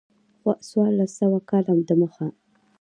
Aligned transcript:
څوارلس 0.67 1.11
سوه 1.19 1.39
کاله 1.49 1.73
د 1.87 1.89
مخه. 2.01 2.27